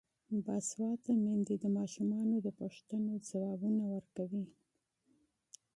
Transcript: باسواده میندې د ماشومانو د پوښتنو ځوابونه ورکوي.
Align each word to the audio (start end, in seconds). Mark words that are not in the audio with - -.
باسواده 0.45 1.11
میندې 1.23 1.55
د 1.59 1.65
ماشومانو 1.77 2.35
د 2.45 2.47
پوښتنو 2.59 3.11
ځوابونه 3.27 3.83
ورکوي. 3.93 4.45